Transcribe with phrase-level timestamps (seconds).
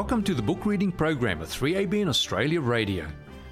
[0.00, 3.06] Welcome to the book reading program of 3ABN Australia Radio.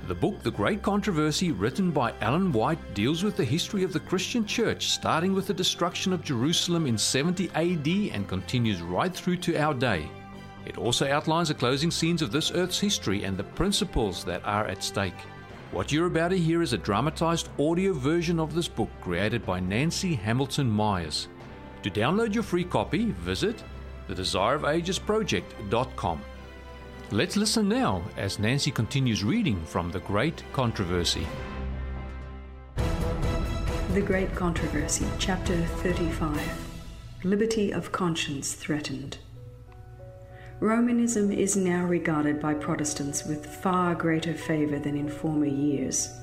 [0.06, 4.00] The book The Great Controversy, written by Ellen White, deals with the history of the
[4.00, 9.36] Christian church, starting with the destruction of Jerusalem in 70 AD and continues right through
[9.36, 10.08] to our day.
[10.64, 14.66] It also outlines the closing scenes of this earth's history and the principles that are
[14.68, 15.20] at stake.
[15.70, 19.60] What you're about to hear is a dramatized audio version of this book created by
[19.60, 21.28] Nancy Hamilton Myers.
[21.82, 23.62] To download your free copy, visit
[24.08, 26.22] thedesireofagesproject.com.
[27.10, 31.26] Let's listen now as Nancy continues reading from The Great Controversy.
[33.94, 36.66] The Great Controversy, Chapter 35
[37.24, 39.16] Liberty of Conscience Threatened.
[40.60, 46.14] Romanism is now regarded by Protestants with far greater favour than in former years.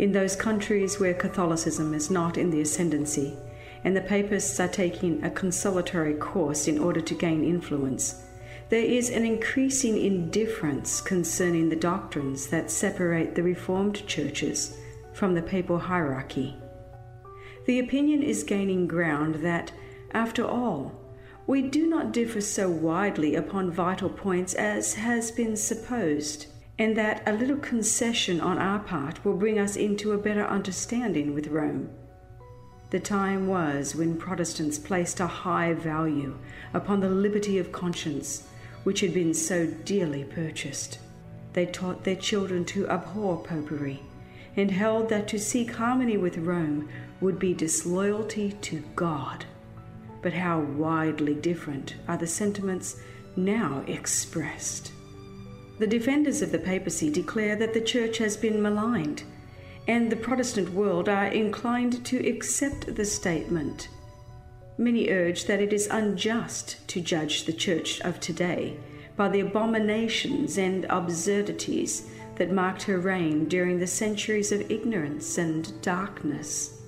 [0.00, 3.36] In those countries where Catholicism is not in the ascendancy,
[3.84, 8.24] and the papists are taking a consolatory course in order to gain influence,
[8.70, 14.78] there is an increasing indifference concerning the doctrines that separate the Reformed churches
[15.12, 16.56] from the papal hierarchy.
[17.66, 19.72] The opinion is gaining ground that,
[20.12, 20.92] after all,
[21.48, 26.46] we do not differ so widely upon vital points as has been supposed,
[26.78, 31.34] and that a little concession on our part will bring us into a better understanding
[31.34, 31.90] with Rome.
[32.90, 36.38] The time was when Protestants placed a high value
[36.72, 38.46] upon the liberty of conscience
[38.84, 40.98] which had been so dearly purchased.
[41.52, 44.02] They taught their children to abhor popery
[44.56, 46.88] and held that to seek harmony with Rome
[47.20, 49.44] would be disloyalty to God.
[50.22, 53.00] But how widely different are the sentiments
[53.36, 54.92] now expressed.
[55.78, 59.22] The defenders of the papacy declare that the Church has been maligned
[59.88, 63.88] and the Protestant world are inclined to accept the statement.
[64.80, 68.78] Many urge that it is unjust to judge the Church of today
[69.14, 75.70] by the abominations and absurdities that marked her reign during the centuries of ignorance and
[75.82, 76.80] darkness.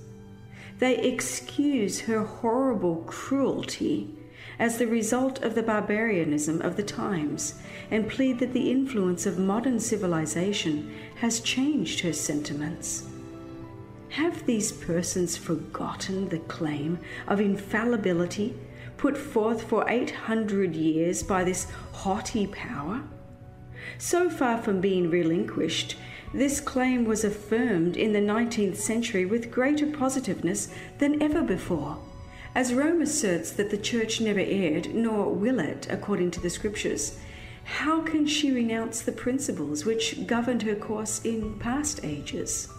[0.79, 4.09] They excuse her horrible cruelty
[4.57, 7.61] as the result of the barbarianism of the times
[7.91, 13.07] and plead that the influence of modern civilization has changed her sentiments.
[14.13, 18.55] Have these persons forgotten the claim of infallibility
[18.95, 23.01] put forth for 800 years by this haughty power?
[23.97, 25.95] So far from being relinquished,
[26.31, 31.97] this claim was affirmed in the 19th century with greater positiveness than ever before.
[32.53, 37.17] As Rome asserts that the Church never erred, nor will it, according to the Scriptures,
[37.63, 42.69] how can she renounce the principles which governed her course in past ages?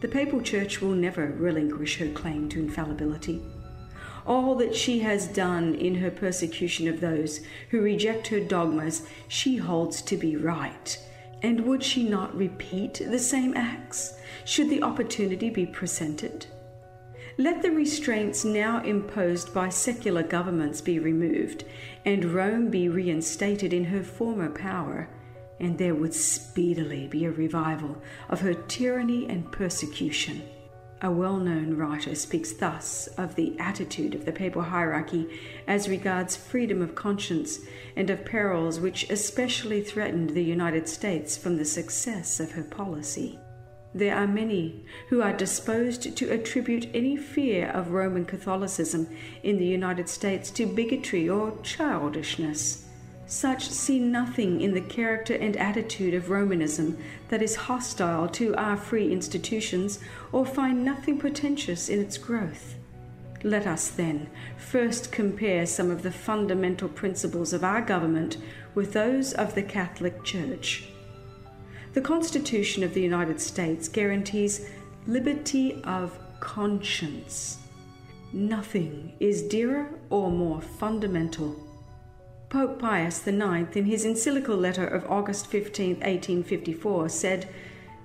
[0.00, 3.42] The Papal Church will never relinquish her claim to infallibility.
[4.26, 7.40] All that she has done in her persecution of those
[7.70, 10.98] who reject her dogmas, she holds to be right.
[11.42, 16.46] And would she not repeat the same acts, should the opportunity be presented?
[17.36, 21.64] Let the restraints now imposed by secular governments be removed,
[22.04, 25.08] and Rome be reinstated in her former power,
[25.60, 30.42] and there would speedily be a revival of her tyranny and persecution.
[31.02, 35.28] A well known writer speaks thus of the attitude of the papal hierarchy
[35.66, 37.58] as regards freedom of conscience
[37.94, 43.38] and of perils which especially threatened the United States from the success of her policy.
[43.94, 49.06] There are many who are disposed to attribute any fear of Roman Catholicism
[49.42, 52.83] in the United States to bigotry or childishness.
[53.26, 56.98] Such see nothing in the character and attitude of Romanism
[57.28, 59.98] that is hostile to our free institutions
[60.30, 62.74] or find nothing pretentious in its growth.
[63.42, 68.38] Let us, then, first compare some of the fundamental principles of our government
[68.74, 70.84] with those of the Catholic Church.
[71.92, 74.68] The Constitution of the United States guarantees
[75.06, 77.58] liberty of conscience.
[78.32, 81.63] Nothing is dearer or more fundamental.
[82.54, 87.48] Pope Pius IX, in his encyclical letter of August 15, 1854, said,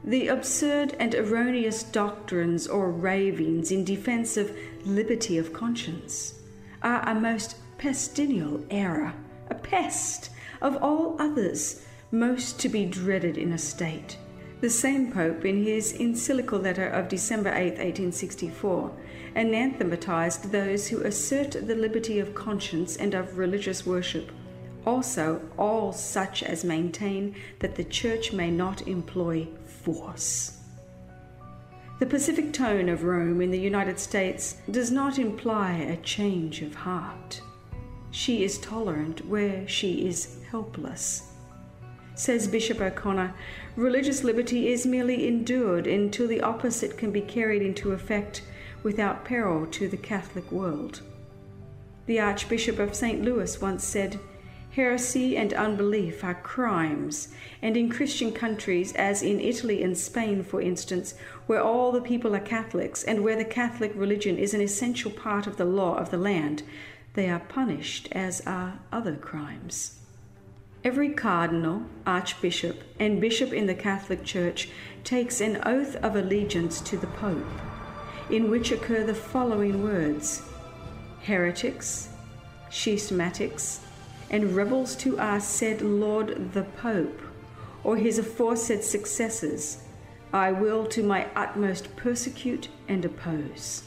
[0.04, 6.42] The absurd and erroneous doctrines or ravings in defense of liberty of conscience
[6.81, 9.13] are a most pestilential error,
[9.51, 10.31] a pest
[10.63, 14.18] of all others most to be dreaded in a state.
[14.62, 18.92] The same Pope, in his encyclical letter of December 8, 1864,
[19.36, 24.31] anathematized those who assert the liberty of conscience and of religious worship,
[24.86, 30.58] also all such as maintain that the Church may not employ force.
[32.00, 36.74] The pacific tone of Rome in the United States does not imply a change of
[36.74, 37.42] heart.
[38.12, 41.34] She is tolerant where she is helpless.
[42.16, 43.34] Says Bishop O'Connor,
[43.75, 48.44] religious liberty is merely endured until the opposite can be carried into effect
[48.82, 51.02] without peril to the Catholic world.
[52.06, 53.22] The Archbishop of St.
[53.22, 54.20] Louis once said,
[54.80, 57.28] Heresy and unbelief are crimes,
[57.62, 61.16] and in Christian countries, as in Italy and Spain, for instance,
[61.48, 65.48] where all the people are Catholics and where the Catholic religion is an essential part
[65.48, 66.64] of the law of the land,
[67.14, 70.00] they are punished as are other crimes.
[70.82, 74.70] Every cardinal, archbishop, and bishop in the Catholic Church
[75.04, 77.46] takes an oath of allegiance to the Pope,
[78.30, 80.42] in which occur the following words
[81.24, 82.14] Heretics,
[82.70, 83.82] schismatics,
[84.30, 87.22] and rebels to our said Lord the Pope,
[87.84, 89.84] or his aforesaid successors,
[90.31, 93.84] I will to my utmost persecute and oppose.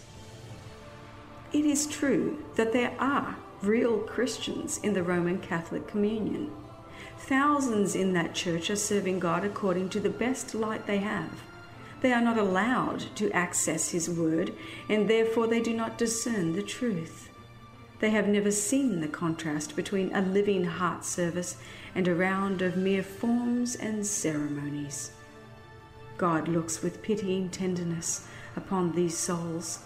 [1.53, 6.51] It is true that there are real Christians in the Roman Catholic Communion.
[7.19, 11.31] Thousands in that church are serving God according to the best light they have.
[12.01, 14.53] They are not allowed to access His Word,
[14.89, 17.29] and therefore they do not discern the truth.
[18.03, 21.57] They have never seen the contrast between a living heart service
[21.95, 25.13] and a round of mere forms and ceremonies.
[26.19, 28.27] God looks with pitying tenderness
[28.57, 29.79] upon these souls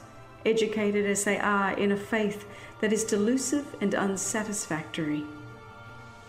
[0.46, 2.46] educated as they are in a faith
[2.80, 5.22] that is delusive and unsatisfactory.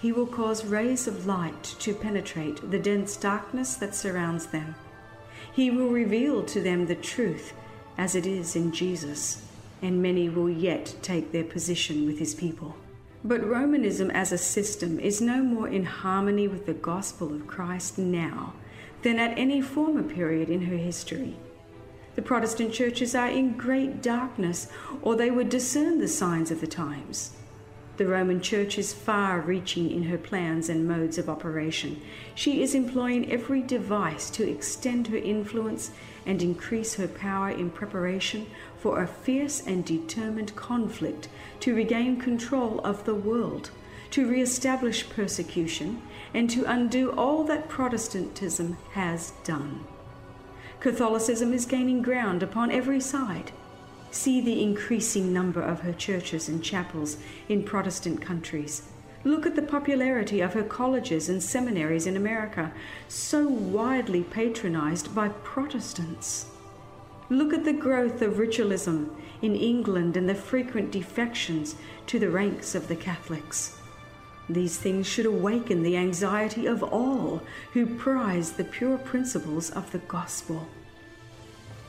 [0.02, 4.76] He will cause rays of light to penetrate the dense darkness that surrounds them.
[5.54, 7.54] He will reveal to them the truth
[7.98, 9.47] as it is in Jesus,
[9.82, 12.76] and many will yet take their position with his people.
[13.24, 17.98] But Romanism as a system is no more in harmony with the gospel of Christ
[17.98, 18.54] now
[19.04, 21.38] than at any former period in her history.
[22.16, 24.72] The Protestant churches are in great darkness,
[25.04, 27.37] or they would discern the signs of the times.
[27.98, 32.00] The Roman Church is far reaching in her plans and modes of operation.
[32.36, 35.90] She is employing every device to extend her influence
[36.24, 38.46] and increase her power in preparation
[38.78, 41.28] for a fierce and determined conflict
[41.62, 43.72] to regain control of the world,
[44.12, 46.00] to re establish persecution,
[46.36, 49.84] and to undo all that Protestantism has done.
[50.80, 53.52] Catholicism is gaining ground upon every side.
[54.12, 57.18] See the increasing number of her churches and chapels
[57.50, 58.84] in Protestant countries.
[59.24, 62.72] Look at the popularity of her colleges and seminaries in America,
[63.08, 66.46] so widely patronized by Protestants.
[67.30, 71.76] Look at the growth of ritualism in England and the frequent defections
[72.06, 73.78] to the ranks of the Catholics.
[74.50, 77.42] These things should awaken the anxiety of all
[77.74, 80.70] who prize the pure principles of the gospel.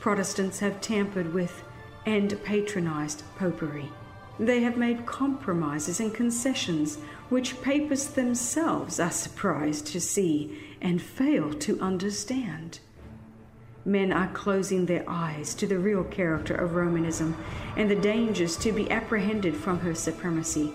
[0.00, 1.62] Protestants have tampered with
[2.08, 3.92] and patronized popery.
[4.40, 6.96] They have made compromises and concessions
[7.28, 12.78] which papists themselves are surprised to see and fail to understand.
[13.84, 17.36] Men are closing their eyes to the real character of Romanism
[17.76, 20.72] and the dangers to be apprehended from her supremacy.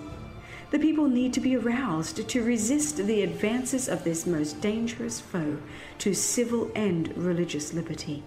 [0.69, 5.57] The people need to be aroused to resist the advances of this most dangerous foe
[5.97, 8.23] to civil and religious liberty.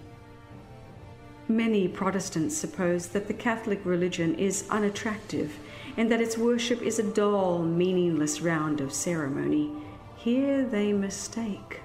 [1.49, 5.57] Many Protestants suppose that the Catholic religion is unattractive
[5.95, 9.71] and that its worship is a dull, meaningless round of ceremony.
[10.17, 11.79] Here they mistake.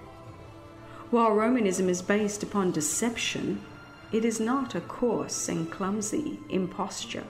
[1.10, 3.62] While Romanism is based upon deception,
[4.10, 7.24] it is not a coarse and clumsy imposture.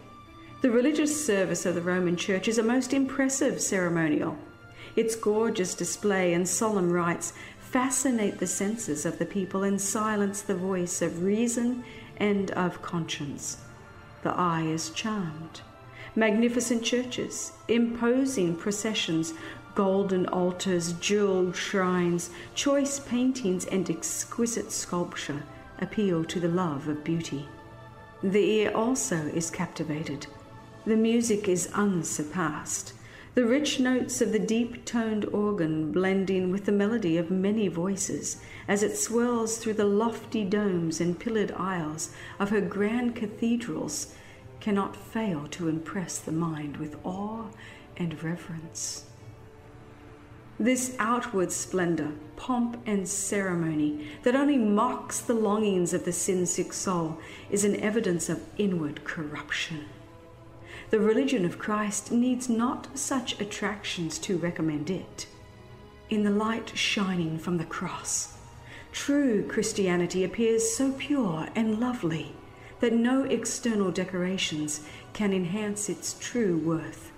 [0.63, 4.39] The religious service of the Roman Church is a most impressive ceremonial.
[4.97, 10.55] Its gorgeous display and solemn rites fascinate the senses of the people and silence the
[10.55, 11.85] voice of reason
[12.17, 13.59] and of conscience.
[14.23, 15.61] The eye is charmed.
[16.15, 19.35] Magnificent churches, imposing processions,
[19.75, 25.43] golden altars, jeweled shrines, choice paintings, and exquisite sculpture
[25.81, 27.49] appeal to the love of beauty.
[28.23, 30.27] The ear also is captivated
[30.85, 32.93] the music is unsurpassed.
[33.35, 38.43] The rich notes of the deep toned organ blending with the melody of many voices
[38.69, 44.15] as it swells through the lofty domes and pillared aisles of her grand cathedrals
[44.61, 47.47] cannot fail to impress the mind with awe
[47.97, 49.07] and reverence.
[50.61, 56.75] This outward splendor, pomp, and ceremony that only mocks the longings of the sin sick
[56.75, 57.19] soul
[57.51, 59.87] is an evidence of inward corruption.
[60.93, 65.27] The religion of Christ needs not such attractions to recommend it.
[66.11, 68.37] In the light shining from the cross,
[68.93, 72.37] true Christianity appears so pure and lovely
[72.81, 74.83] that no external decorations
[75.15, 77.11] can enhance its true worth.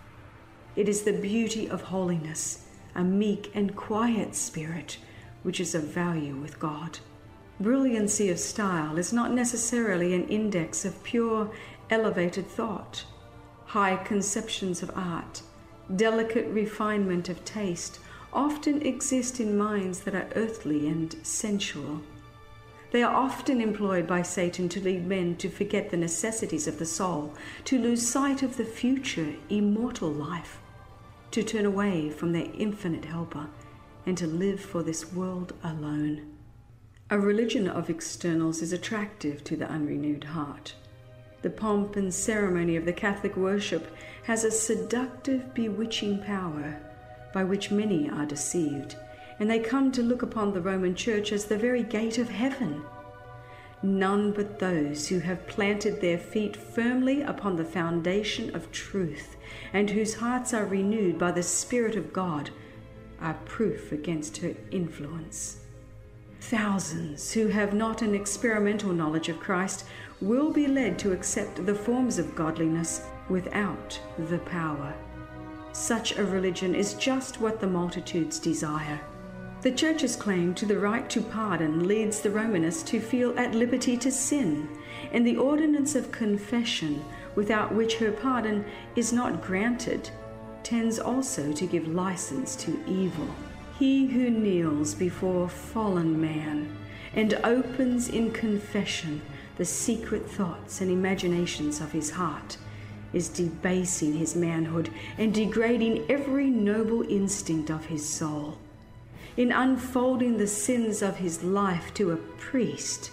[0.77, 4.99] It is the beauty of holiness, a meek and quiet spirit,
[5.43, 7.01] which is of value with God.
[7.59, 11.51] Brilliancy of style is not necessarily an index of pure,
[11.91, 13.05] elevated thought.
[13.75, 15.43] High conceptions of art,
[15.97, 17.99] delicate refinement of taste
[18.33, 22.01] often exist in minds that are earthly and sensual.
[22.93, 26.87] They are often employed by Satan to lead men to forget the necessities of the
[26.87, 30.61] soul, to lose sight of the future, immortal life,
[31.33, 33.49] to turn away from their infinite helper,
[34.07, 36.33] and to live for this world alone.
[37.11, 40.75] A religion of externals is attractive to the unrenewed heart.
[41.45, 46.81] The pomp and ceremony of the Catholic worship has a seductive, bewitching power
[47.35, 48.97] by which many are deceived,
[49.39, 52.83] and they come to look upon the Roman Church as the very gate of heaven.
[53.83, 59.37] None but those who have planted their feet firmly upon the foundation of truth
[59.75, 62.49] and whose hearts are renewed by the Spirit of God
[63.21, 65.59] are proof against her influence.
[66.41, 69.85] Thousands who have not an experimental knowledge of Christ
[70.25, 74.01] will be led to accept the forms of godliness without
[74.31, 74.95] the power.
[75.73, 79.01] Such a religion is just what the multitudes desire.
[79.61, 83.97] The Church's claim to the right to pardon leads the Romanists to feel at liberty
[83.99, 84.69] to sin,
[85.13, 87.05] and the ordinance of confession,
[87.35, 88.65] without which her pardon
[88.97, 90.11] is not granted,
[90.63, 93.29] tends also to give license to evil.
[93.79, 96.75] He who kneels before fallen man
[97.15, 99.21] and opens in confession
[99.57, 102.57] the secret thoughts and imaginations of his heart
[103.13, 108.59] is debasing his manhood and degrading every noble instinct of his soul.
[109.37, 113.11] In unfolding the sins of his life to a priest,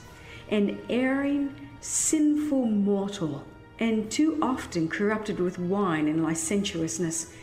[0.49, 3.43] an erring, sinful mortal,
[3.79, 7.33] and too often corrupted with wine and licentiousness,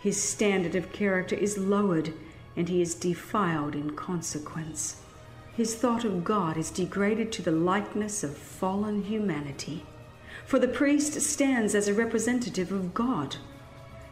[0.00, 2.12] his standard of character is lowered
[2.56, 4.96] and he is defiled in consequence.
[5.58, 9.84] His thought of God is degraded to the likeness of fallen humanity.
[10.46, 13.34] For the priest stands as a representative of God.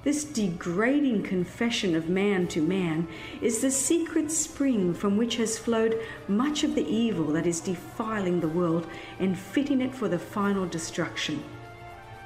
[0.03, 3.07] This degrading confession of man to man
[3.41, 8.41] is the secret spring from which has flowed much of the evil that is defiling
[8.41, 8.89] the world
[9.21, 11.45] and fitting it for the final destruction.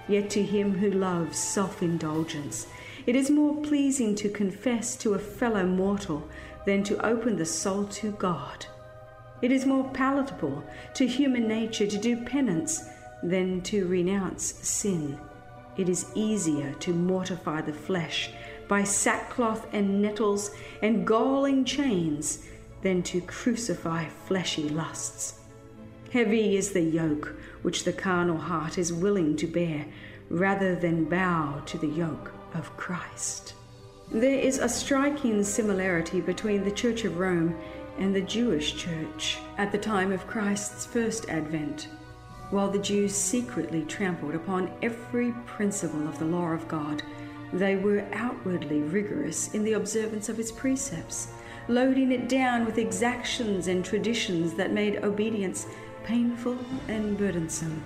[0.09, 2.69] Yet to him who loves self indulgence,
[3.05, 6.27] it is more pleasing to confess to a fellow mortal
[6.65, 8.65] than to open the soul to God.
[9.43, 12.85] It is more palatable to human nature to do penance
[13.23, 15.19] than to renounce sin.
[15.77, 18.31] It is easier to mortify the flesh
[18.69, 20.51] by sackcloth and nettles
[20.83, 22.45] and galling chains
[22.83, 25.41] than to crucify fleshy lusts.
[26.13, 29.87] Heavy is the yoke which the carnal heart is willing to bear
[30.29, 33.55] rather than bow to the yoke of Christ.
[34.11, 37.57] There is a striking similarity between the Church of Rome
[38.01, 41.89] and the Jewish church at the time of Christ's first advent.
[42.51, 47.03] While the Jews secretly trampled upon every principle of the law of God,
[47.53, 51.29] they were outwardly rigorous in the observance of its precepts,
[51.69, 55.67] loading it down with exactions and traditions that made obedience
[56.03, 57.83] painful and burdensome.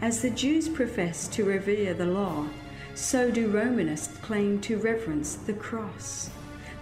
[0.00, 2.48] As the Jews profess to revere the law,
[2.94, 6.30] so do Romanists claim to reverence the cross.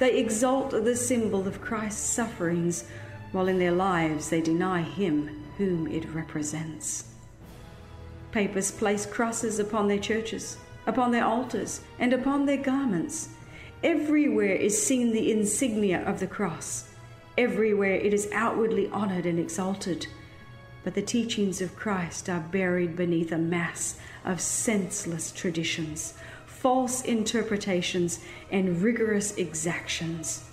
[0.00, 2.84] They exalt the symbol of Christ's sufferings,
[3.32, 7.04] while in their lives they deny him whom it represents.
[8.32, 13.28] Papists place crosses upon their churches, upon their altars, and upon their garments.
[13.84, 16.88] Everywhere is seen the insignia of the cross.
[17.36, 20.06] Everywhere it is outwardly honored and exalted.
[20.82, 26.14] But the teachings of Christ are buried beneath a mass of senseless traditions,
[26.60, 28.20] false interpretations,
[28.52, 30.44] and rigorous exactions.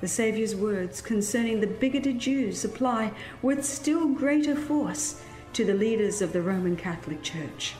[0.00, 3.10] The Saviour's words concerning the bigoted Jews apply
[3.42, 5.20] with still greater force
[5.54, 7.74] to the leaders of the Roman Catholic Church.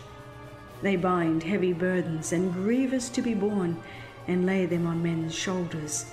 [0.83, 3.81] They bind heavy burdens and grievous to be borne
[4.27, 6.07] and lay them on men's shoulders,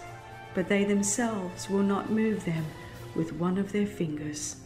[0.54, 2.66] but they themselves will not move them
[3.16, 4.58] with one of their fingers.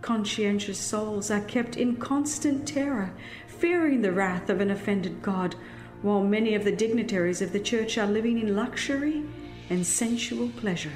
[0.00, 3.10] Conscientious souls are kept in constant terror,
[3.58, 5.54] fearing the wrath of an offended God,
[6.02, 9.24] while many of the dignitaries of the church are living in luxury
[9.70, 10.92] and sensual pleasure.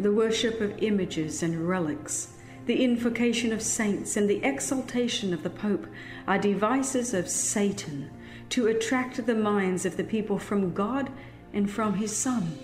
[0.00, 2.34] The worship of images and relics,
[2.66, 5.86] the invocation of saints, and the exaltation of the Pope
[6.26, 8.10] are devices of Satan
[8.48, 11.10] to attract the minds of the people from God
[11.52, 12.58] and from his Son.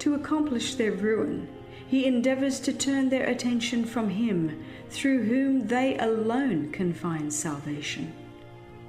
[0.00, 1.48] To accomplish their ruin,
[1.88, 8.12] he endeavors to turn their attention from him through whom they alone can find salvation.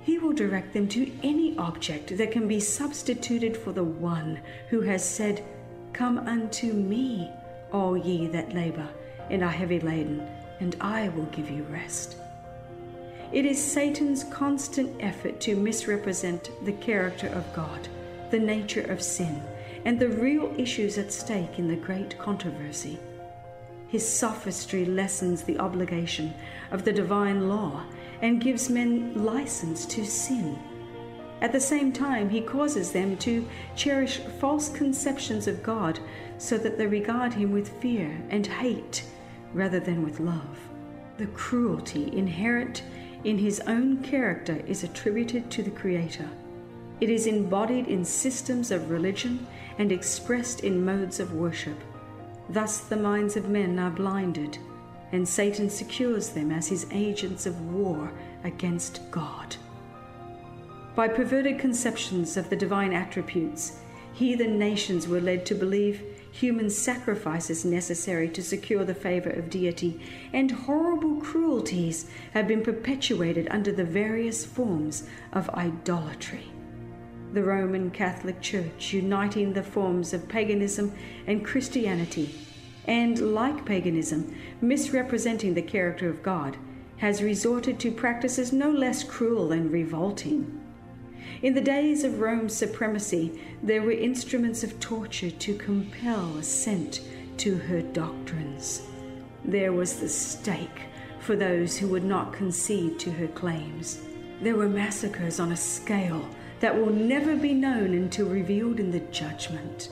[0.10, 4.40] He will direct them to any object that can be substituted for the one
[4.72, 5.46] who has said,
[5.94, 7.30] Come unto me,
[7.72, 8.90] all ye that labor
[9.30, 10.28] and are heavy laden,
[10.60, 12.16] and I will give you rest.
[13.32, 17.88] It is Satan's constant effort to misrepresent the character of God,
[18.32, 19.40] the nature of sin,
[19.86, 22.98] and the real issues at stake in the great controversy.
[23.90, 26.34] His sophistry lessens the obligation
[26.72, 27.84] of the divine law
[28.22, 30.58] and gives men license to sin.
[31.42, 36.00] At the same time, he causes them to cherish false conceptions of God
[36.38, 39.04] so that they regard him with fear and hate
[39.54, 40.60] rather than with love.
[41.18, 42.84] The cruelty inherent
[43.24, 46.30] in his own character is attributed to the Creator.
[47.02, 49.48] It is embodied in systems of religion
[49.78, 51.78] and expressed in modes of worship.
[52.50, 54.58] Thus, the minds of men are blinded
[55.12, 58.12] and Satan secures them as his agents of war
[58.44, 59.56] against God.
[60.96, 63.80] By perverted conceptions of the divine attributes,
[64.14, 70.00] heathen nations were led to believe human sacrifices necessary to secure the favor of deity,
[70.34, 76.52] and horrible cruelties have been perpetuated under the various forms of idolatry.
[77.34, 80.94] The Roman Catholic Church, uniting the forms of paganism
[81.28, 82.36] and Christianity,
[82.90, 86.58] and, like paganism, misrepresenting the character of God,
[86.98, 90.60] has resorted to practices no less cruel and revolting.
[91.44, 97.02] In the days of Rome's supremacy, there were instruments of torture to compel assent
[97.38, 98.88] to her doctrines.
[99.46, 100.82] There was the stake
[101.20, 104.02] for those who would not concede to her claims.
[104.42, 106.28] There were massacres on a scale
[106.60, 109.92] that will never be known until revealed in the judgment.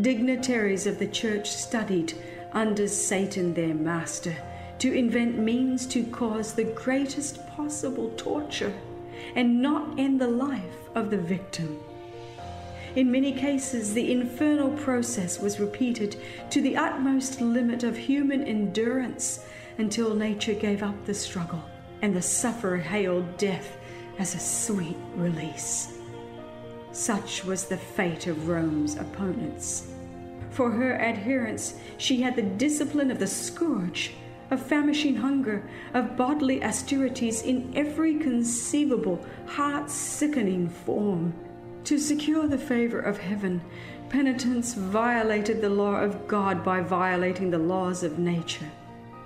[0.00, 2.14] Dignitaries of the church studied
[2.52, 4.34] under Satan their master
[4.78, 8.72] to invent means to cause the greatest possible torture
[9.36, 11.78] and not end the life of the victim.
[12.96, 16.16] In many cases, the infernal process was repeated
[16.50, 19.44] to the utmost limit of human endurance
[19.76, 21.62] until nature gave up the struggle
[22.00, 23.76] and the sufferer hailed death
[24.18, 25.98] as a sweet release.
[26.92, 29.88] Such was the fate of Rome's opponents.
[30.50, 34.12] For her adherents, she had the discipline of the scourge,
[34.50, 41.32] of famishing hunger, of bodily austerities in every conceivable, heart sickening form.
[41.84, 43.62] To secure the favor of heaven,
[44.10, 48.70] penitents violated the law of God by violating the laws of nature.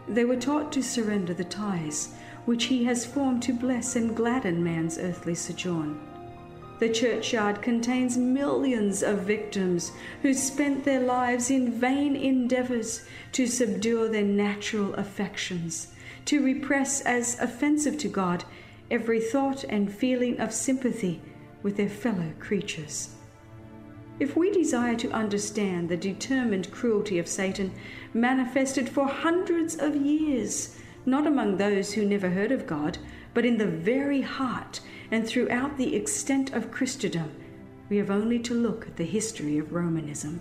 [0.09, 4.63] They were taught to surrender the ties which He has formed to bless and gladden
[4.63, 6.01] man's earthly sojourn.
[6.79, 14.09] The churchyard contains millions of victims who spent their lives in vain endeavors to subdue
[14.09, 15.89] their natural affections,
[16.27, 18.45] to repress as offensive to God
[18.91, 21.23] every thought and feeling of sympathy
[21.63, 23.11] with their fellow creatures.
[24.21, 27.73] If we desire to understand the determined cruelty of Satan
[28.15, 32.99] manifested for hundreds of years, not among those who never heard of God,
[33.35, 37.31] but in the very heart and throughout the extent of Christendom,
[37.89, 40.41] we have only to look at the history of Romanism.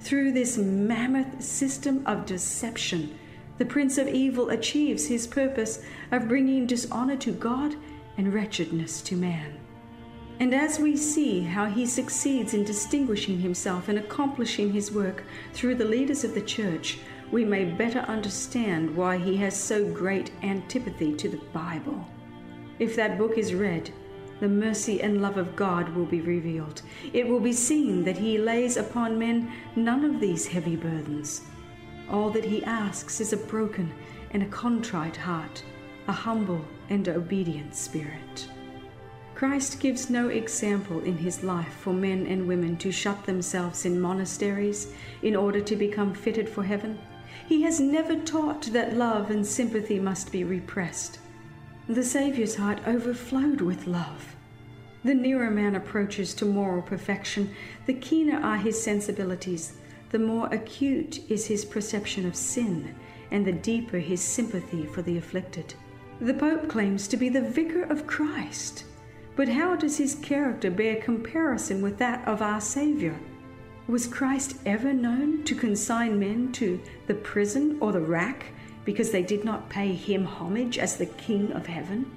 [0.00, 3.18] Through this mammoth system of deception,
[3.58, 7.74] the Prince of Evil achieves his purpose of bringing dishonor to God
[8.16, 9.58] and wretchedness to man.
[10.40, 15.74] And as we see how he succeeds in distinguishing himself and accomplishing his work through
[15.74, 16.98] the leaders of the church,
[17.32, 22.06] we may better understand why he has so great antipathy to the Bible.
[22.78, 23.90] If that book is read,
[24.40, 26.82] the mercy and love of God will be revealed.
[27.12, 31.42] It will be seen that He lays upon men none of these heavy burdens.
[32.08, 33.92] All that He asks is a broken
[34.30, 35.64] and a contrite heart,
[36.06, 38.48] a humble and obedient spirit.
[39.34, 44.00] Christ gives no example in his life for men and women to shut themselves in
[44.00, 46.98] monasteries in order to become fitted for heaven.
[47.46, 51.20] He has never taught that love and sympathy must be repressed.
[51.88, 54.36] The Saviour's heart overflowed with love.
[55.04, 57.54] The nearer man approaches to moral perfection,
[57.86, 59.72] the keener are his sensibilities,
[60.10, 62.94] the more acute is his perception of sin,
[63.30, 65.72] and the deeper his sympathy for the afflicted.
[66.20, 68.84] The Pope claims to be the vicar of Christ,
[69.34, 73.18] but how does his character bear comparison with that of our Saviour?
[73.86, 78.52] Was Christ ever known to consign men to the prison or the rack
[78.88, 82.10] because they did not pay him homage as the King of heaven?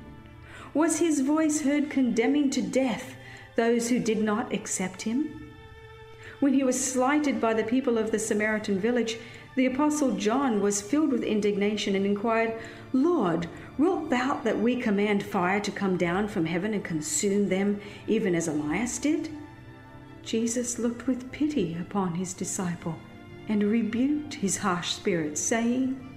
[0.74, 3.14] Was his voice heard condemning to death
[3.58, 5.52] those who did not accept him?
[6.40, 9.18] When he was slighted by the people of the Samaritan village,
[9.58, 12.54] The Apostle John was filled with indignation and inquired,
[12.94, 17.82] Lord, wilt thou that we command fire to come down from heaven and consume them,
[18.08, 19.28] even as Elias did?
[20.24, 22.98] Jesus looked with pity upon his disciple
[23.50, 26.08] and rebuked his harsh spirit, saying,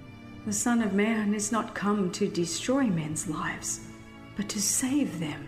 [0.45, 3.81] The Son of Man is not come to destroy men's lives,
[4.35, 5.47] but to save them.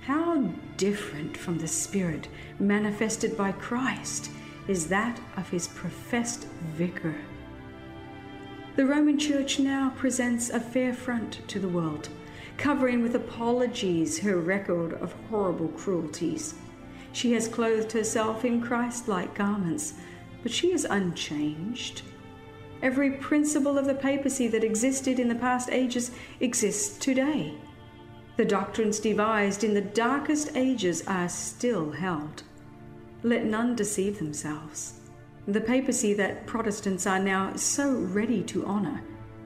[0.00, 2.26] How different from the Spirit
[2.58, 4.30] manifested by Christ
[4.66, 7.14] is that of his professed vicar.
[8.74, 12.08] The Roman Church now presents a fair front to the world,
[12.56, 16.54] covering with apologies her record of horrible cruelties.
[17.12, 19.94] She has clothed herself in Christ like garments,
[20.42, 22.02] but she is unchanged.
[22.84, 27.54] Every principle of the papacy that existed in the past ages exists today.
[28.36, 32.42] The doctrines devised in the darkest ages are still held.
[33.22, 35.00] Let none deceive themselves.
[35.48, 39.00] The papacy that Protestants are now so ready to honour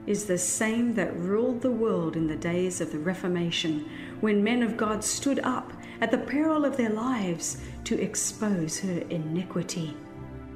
[0.08, 3.88] is the same that ruled the world in the days of the Reformation,
[4.20, 8.98] when men of God stood up at the peril of their lives to expose her
[9.10, 9.94] iniquity.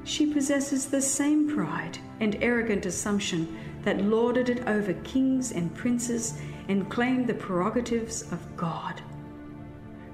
[0.05, 6.41] She possesses the same pride and arrogant assumption that lorded it over kings and princes
[6.69, 9.01] and claimed the prerogatives of God.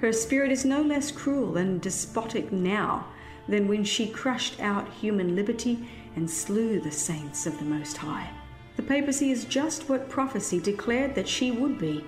[0.01, 3.07] Her spirit is no less cruel and despotic now
[3.48, 8.31] than when she crushed out human liberty and slew the saints of the Most High.
[8.77, 12.05] The papacy is just what prophecy declared that she would be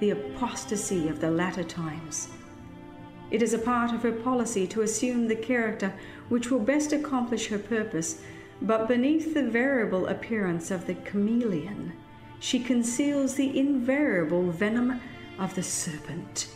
[0.00, 2.28] the apostasy of the latter times.
[3.30, 5.92] It is a part of her policy to assume the character
[6.28, 8.22] which will best accomplish her purpose,
[8.62, 11.92] but beneath the variable appearance of the chameleon,
[12.38, 15.00] she conceals the invariable venom
[15.38, 16.48] of the serpent.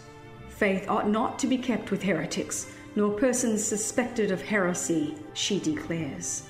[0.49, 6.49] Faith ought not to be kept with heretics, nor persons suspected of heresy, she declares.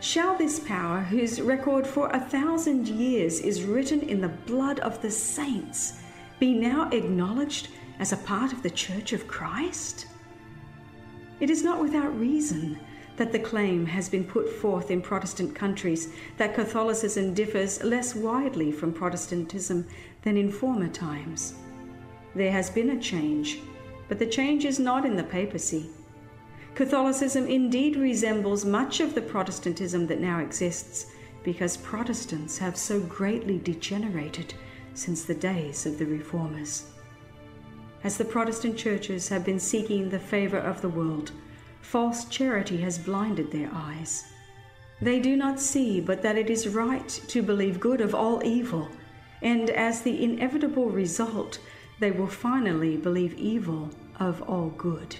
[0.00, 5.02] Shall this power, whose record for a thousand years is written in the blood of
[5.02, 6.00] the saints,
[6.38, 10.06] be now acknowledged as a part of the Church of Christ?
[11.40, 12.78] It is not without reason
[13.16, 18.70] that the claim has been put forth in Protestant countries that Catholicism differs less widely
[18.70, 19.86] from Protestantism
[20.22, 21.54] than in former times.
[22.34, 23.60] There has been a change,
[24.08, 25.90] but the change is not in the papacy.
[26.76, 31.06] Catholicism indeed resembles much of the Protestantism that now exists
[31.42, 34.54] because Protestants have so greatly degenerated
[34.94, 36.92] since the days of the Reformers.
[38.04, 41.32] As the Protestant churches have been seeking the favor of the world,
[41.80, 44.24] false charity has blinded their eyes.
[45.00, 48.88] They do not see but that it is right to believe good of all evil,
[49.42, 51.58] and as the inevitable result,
[52.00, 55.16] they will finally believe evil of all good.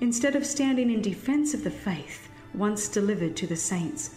[0.00, 4.14] Instead of standing in defense of the faith once delivered to the saints,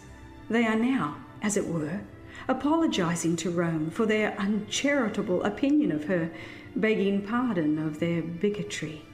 [0.50, 2.02] they are now, as it were,
[2.48, 6.32] apologizing to Rome for their uncharitable opinion of her,
[6.76, 9.06] begging pardon of their bigotry.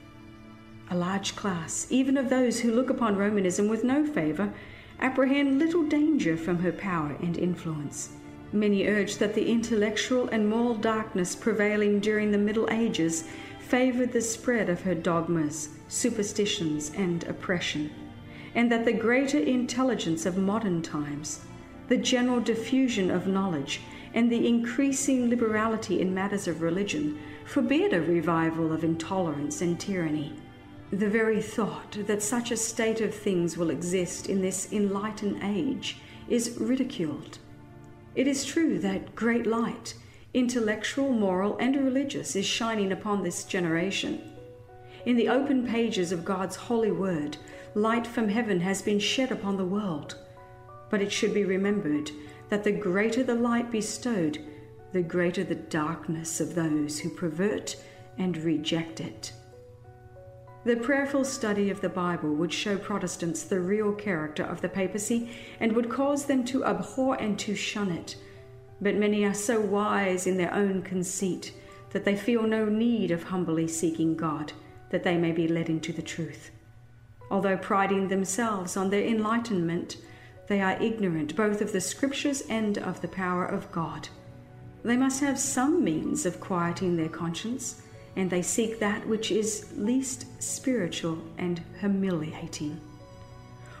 [0.90, 4.52] A large class, even of those who look upon Romanism with no favour,
[4.98, 8.10] apprehend little danger from her power and influence.
[8.52, 13.24] Many urge that the intellectual and moral darkness prevailing during the Middle Ages
[13.60, 17.92] favoured the spread of her dogmas, superstitions, and oppression,
[18.56, 21.42] and that the greater intelligence of modern times,
[21.90, 23.80] the general diffusion of knowledge,
[24.14, 30.32] and the increasing liberality in matters of religion forbid a revival of intolerance and tyranny.
[30.92, 35.96] The very thought that such a state of things will exist in this enlightened age
[36.28, 37.38] is ridiculed.
[38.14, 39.94] It is true that great light,
[40.32, 44.22] intellectual, moral, and religious, is shining upon this generation.
[45.06, 47.36] In the open pages of God's holy word,
[47.74, 50.14] light from heaven has been shed upon the world.
[50.90, 52.10] But it should be remembered
[52.48, 54.38] that the greater the light bestowed,
[54.92, 57.76] the greater the darkness of those who pervert
[58.18, 59.32] and reject it.
[60.64, 65.30] The prayerful study of the Bible would show Protestants the real character of the papacy
[65.58, 68.16] and would cause them to abhor and to shun it.
[68.78, 71.54] But many are so wise in their own conceit
[71.90, 74.52] that they feel no need of humbly seeking God,
[74.90, 76.50] that they may be led into the truth.
[77.30, 79.96] Although priding themselves on their enlightenment,
[80.50, 84.08] they are ignorant both of the Scriptures and of the power of God.
[84.82, 87.82] They must have some means of quieting their conscience
[88.16, 92.80] and they seek that which is least spiritual and humiliating.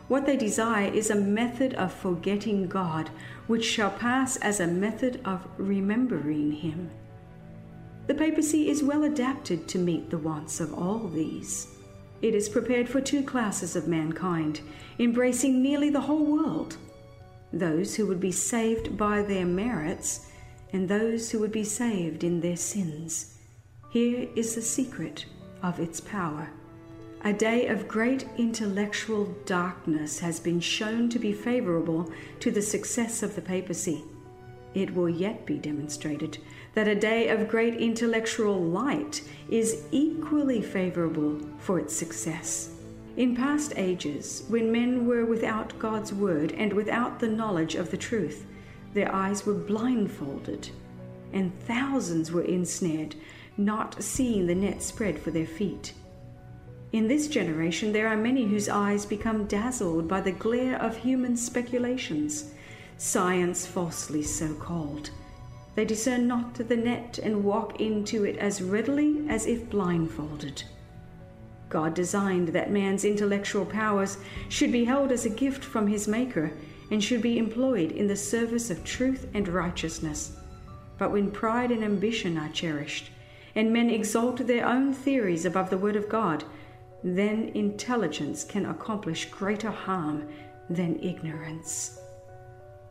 [0.06, 3.10] What they desire is a method of forgetting God,
[3.48, 6.88] which shall pass as a method of remembering Him.
[8.06, 11.66] The papacy is well adapted to meet the wants of all these.
[12.22, 14.60] It is prepared for two classes of mankind,
[14.98, 16.76] embracing nearly the whole world
[17.52, 20.28] those who would be saved by their merits,
[20.72, 23.38] and those who would be saved in their sins.
[23.90, 25.24] Here is the secret
[25.62, 26.50] of its power.
[27.24, 33.22] A day of great intellectual darkness has been shown to be favorable to the success
[33.22, 34.04] of the papacy.
[34.72, 36.38] It will yet be demonstrated
[36.74, 42.70] that a day of great intellectual light is equally favorable for its success.
[43.16, 47.96] In past ages, when men were without God's word and without the knowledge of the
[47.96, 48.46] truth,
[48.94, 50.70] their eyes were blindfolded,
[51.32, 53.14] and thousands were ensnared,
[53.56, 55.92] not seeing the net spread for their feet.
[56.92, 61.36] In this generation, there are many whose eyes become dazzled by the glare of human
[61.36, 62.52] speculations,
[62.96, 65.10] science falsely so called.
[65.74, 70.64] They discern not the net and walk into it as readily as if blindfolded.
[71.68, 76.52] God designed that man's intellectual powers should be held as a gift from his Maker
[76.90, 80.36] and should be employed in the service of truth and righteousness.
[80.98, 83.10] But when pride and ambition are cherished,
[83.54, 86.44] and men exalt their own theories above the Word of God,
[87.04, 90.28] then intelligence can accomplish greater harm
[90.68, 92.00] than ignorance.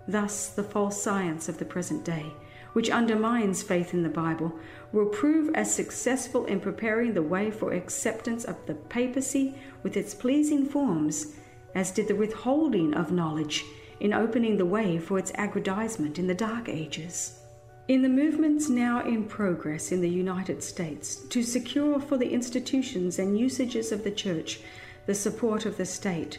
[0.07, 2.33] Thus, the false science of the present day
[2.73, 4.57] which undermines faith in the Bible,
[4.91, 10.13] will prove as successful in preparing the way for acceptance of the papacy with its
[10.13, 11.33] pleasing forms
[11.75, 13.65] as did the withholding of knowledge
[13.99, 17.39] in opening the way for its aggrandizement in the Dark Ages.
[17.87, 23.19] In the movements now in progress in the United States to secure for the institutions
[23.19, 24.59] and usages of the Church
[25.05, 26.37] the support of the state,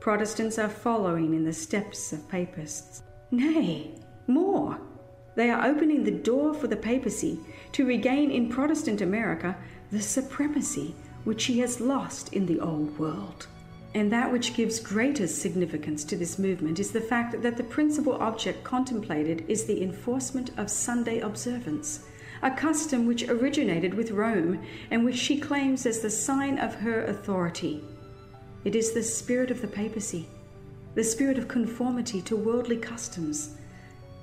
[0.00, 3.02] Protestants are following in the steps of Papists.
[3.32, 3.90] Nay,
[4.28, 4.78] more,
[5.36, 7.38] they are opening the door for the papacy
[7.72, 9.56] to regain in Protestant America
[9.92, 10.94] the supremacy
[11.24, 13.46] which she has lost in the Old World.
[13.94, 18.14] And that which gives greatest significance to this movement is the fact that the principal
[18.14, 22.06] object contemplated is the enforcement of Sunday observance,
[22.42, 27.04] a custom which originated with Rome and which she claims as the sign of her
[27.04, 27.84] authority.
[28.64, 30.28] It is the spirit of the papacy,
[30.94, 33.55] the spirit of conformity to worldly customs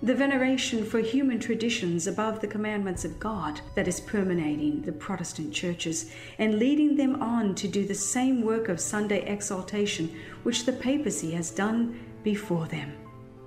[0.03, 5.53] the veneration for human traditions above the commandments of God that is permeating the Protestant
[5.53, 10.13] churches and leading them on to do the same work of Sunday exaltation
[10.43, 12.91] which the papacy has done before them.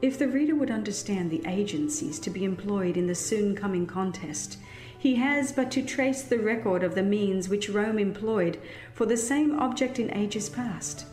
[0.00, 4.56] If the reader would understand the agencies to be employed in the soon coming contest,
[4.98, 8.58] he has but to trace the record of the means which Rome employed
[8.94, 11.04] for the same object in ages past.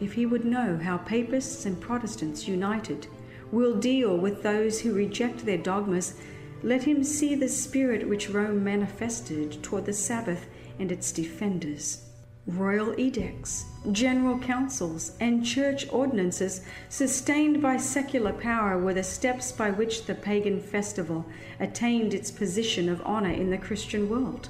[0.00, 3.06] If he would know how papists and Protestants united,
[3.52, 6.14] will deal with those who reject their dogmas,
[6.62, 10.46] let him see the spirit which Rome manifested toward the Sabbath
[10.78, 12.04] and its defenders.
[12.46, 19.70] Royal edicts, general councils, and church ordinances sustained by secular power were the steps by
[19.70, 21.24] which the pagan festival
[21.60, 24.48] attained its position of honor in the Christian world.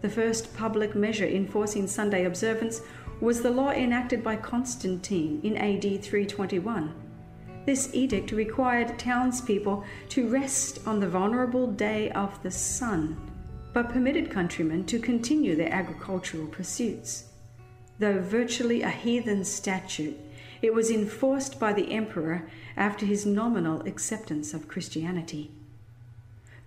[0.00, 2.80] The first public measure enforcing Sunday observance
[3.20, 6.92] was the law enacted by Constantine in AD 321.
[7.64, 13.16] This edict required townspeople to rest on the vulnerable day of the sun,
[13.72, 17.26] but permitted countrymen to continue their agricultural pursuits.
[18.00, 20.18] Though virtually a heathen statute,
[20.60, 25.52] it was enforced by the emperor after his nominal acceptance of Christianity.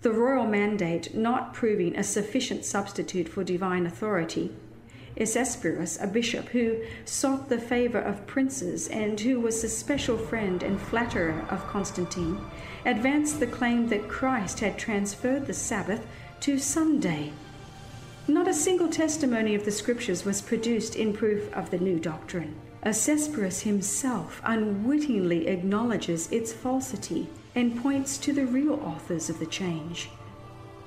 [0.01, 4.51] The royal mandate not proving a sufficient substitute for divine authority,
[5.17, 10.61] Eusebius, a bishop who sought the favor of princes and who was the special friend
[10.61, 12.39] and flatterer of Constantine,
[12.85, 16.05] advanced the claim that Christ had transferred the Sabbath
[16.41, 17.31] to Sunday.
[18.27, 22.55] Not a single testimony of the Scriptures was produced in proof of the new doctrine.
[22.85, 30.09] Eusebius himself unwittingly acknowledges its falsity and points to the real authors of the change.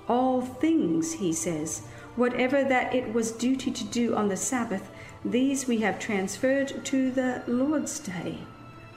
[0.09, 1.83] All things, he says,
[2.18, 4.90] Whatever that it was duty to do on the Sabbath,
[5.24, 8.38] these we have transferred to the Lord's day.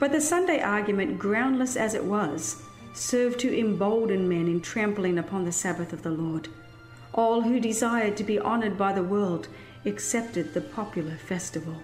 [0.00, 2.60] But the Sunday argument, groundless as it was,
[2.94, 6.48] served to embolden men in trampling upon the Sabbath of the Lord.
[7.14, 9.46] All who desired to be honored by the world
[9.86, 11.76] accepted the popular festival.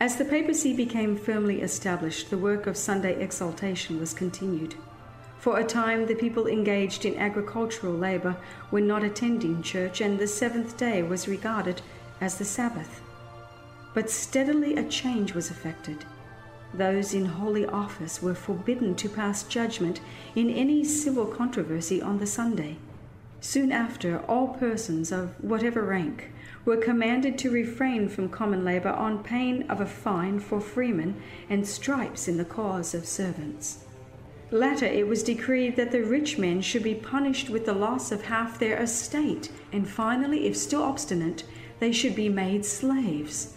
[0.00, 4.74] As the papacy became firmly established, the work of Sunday exaltation was continued.
[5.44, 8.34] For a time, the people engaged in agricultural labor
[8.70, 11.82] were not attending church, and the seventh day was regarded
[12.18, 13.02] as the Sabbath.
[13.92, 16.06] But steadily a change was effected.
[16.72, 20.00] Those in holy office were forbidden to pass judgment
[20.34, 22.78] in any civil controversy on the Sunday.
[23.42, 26.32] Soon after, all persons of whatever rank
[26.64, 31.68] were commanded to refrain from common labor on pain of a fine for freemen and
[31.68, 33.84] stripes in the cause of servants.
[34.54, 38.26] Later, it was decreed that the rich men should be punished with the loss of
[38.26, 41.42] half their estate, and finally, if still obstinate,
[41.80, 43.56] they should be made slaves.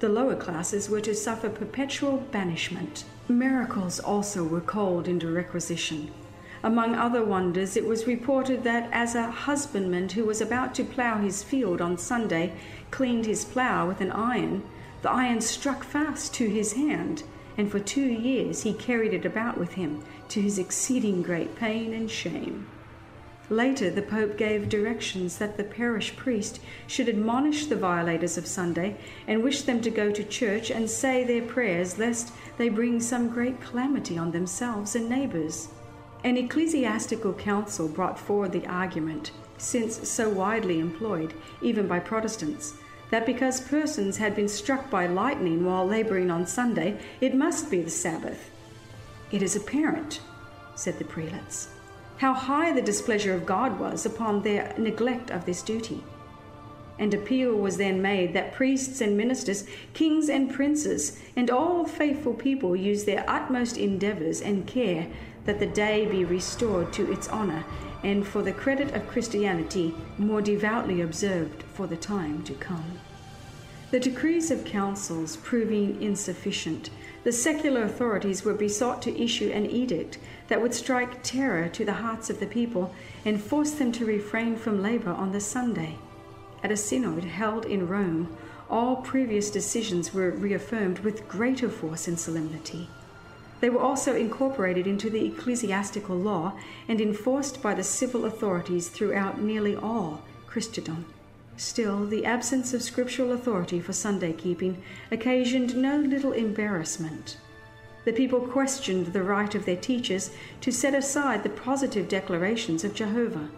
[0.00, 3.06] The lower classes were to suffer perpetual banishment.
[3.26, 6.10] Miracles also were called into requisition.
[6.62, 11.22] Among other wonders, it was reported that as a husbandman who was about to plough
[11.22, 12.52] his field on Sunday
[12.90, 14.62] cleaned his plough with an iron,
[15.00, 17.22] the iron struck fast to his hand,
[17.56, 21.92] and for two years he carried it about with him, to his exceeding great pain
[21.92, 22.66] and shame.
[23.50, 28.96] Later, the Pope gave directions that the parish priest should admonish the violators of Sunday
[29.28, 33.28] and wish them to go to church and say their prayers, lest they bring some
[33.28, 35.68] great calamity on themselves and neighbours.
[36.24, 42.74] An ecclesiastical council brought forward the argument, since so widely employed, even by Protestants,
[43.14, 47.80] that because persons had been struck by lightning while labouring on Sunday, it must be
[47.80, 48.50] the Sabbath.
[49.30, 50.20] It is apparent,
[50.74, 51.68] said the prelates,
[52.16, 56.02] how high the displeasure of God was upon their neglect of this duty.
[56.98, 62.34] And appeal was then made that priests and ministers, kings and princes, and all faithful
[62.34, 65.06] people use their utmost endeavours and care
[65.44, 67.64] that the day be restored to its honor,
[68.02, 72.98] and for the credit of Christianity more devoutly observed for the time to come.
[73.90, 76.90] The decrees of councils proving insufficient,
[77.22, 80.18] the secular authorities were besought to issue an edict
[80.48, 82.94] that would strike terror to the hearts of the people
[83.24, 85.96] and force them to refrain from labor on the Sunday.
[86.62, 88.36] At a synod held in Rome,
[88.68, 92.88] all previous decisions were reaffirmed with greater force and solemnity.
[93.60, 99.40] They were also incorporated into the ecclesiastical law and enforced by the civil authorities throughout
[99.40, 101.06] nearly all Christendom.
[101.56, 107.38] Still, the absence of scriptural authority for Sunday keeping occasioned no little embarrassment.
[108.04, 112.94] The people questioned the right of their teachers to set aside the positive declarations of
[112.94, 113.48] Jehovah.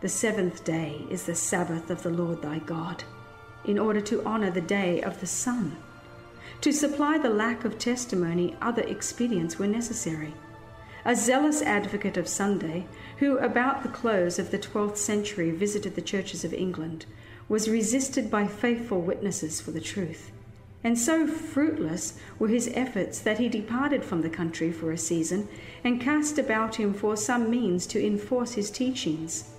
[0.00, 3.04] The seventh day is the Sabbath of the Lord thy God,
[3.64, 5.76] in order to honor the day of the sun.
[6.62, 10.34] To supply the lack of testimony, other expedients were necessary.
[11.04, 12.86] A zealous advocate of Sunday,
[13.18, 17.06] who about the close of the 12th century visited the churches of England,
[17.48, 20.30] was resisted by faithful witnesses for the truth.
[20.84, 25.48] And so fruitless were his efforts that he departed from the country for a season
[25.84, 29.50] and cast about him for some means to enforce his teachings.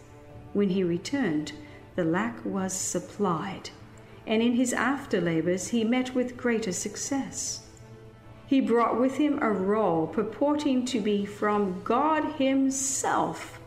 [0.54, 1.54] When he returned,
[1.96, 3.70] the lack was supplied
[4.26, 7.63] and in his after labors he met with greater success.
[8.48, 13.60] He brought with him a roll purporting to be from God Himself,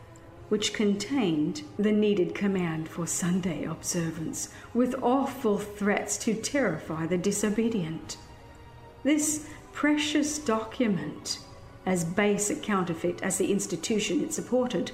[0.48, 8.16] which contained the needed command for Sunday observance, with awful threats to terrify the disobedient.
[9.02, 11.38] This precious document,
[11.84, 14.92] as base a counterfeit as the institution it supported,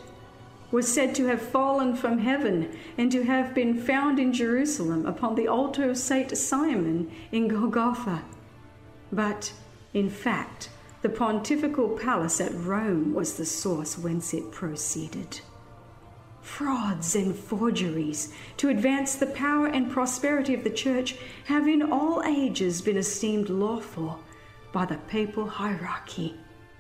[0.71, 5.35] was said to have fallen from heaven and to have been found in Jerusalem upon
[5.35, 6.37] the altar of St.
[6.37, 8.23] Simon in Golgotha.
[9.13, 9.53] But,
[9.95, 10.71] in fact,
[11.03, 15.41] the pontifical palace at Rome was the source whence it proceeded.
[16.41, 22.23] Frauds and forgeries to advance the power and prosperity of the Church have in all
[22.25, 24.21] ages been esteemed lawful
[24.73, 26.35] by the papal hierarchy.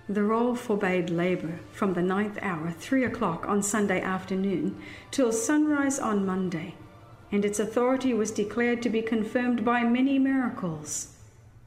[0.09, 5.99] The roll forbade labour from the ninth hour, three o'clock on Sunday afternoon, till sunrise
[5.99, 6.75] on Monday,
[7.31, 11.17] and its authority was declared to be confirmed by many miracles.